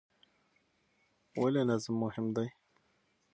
[1.41, 2.47] ولې نظم مهم دی؟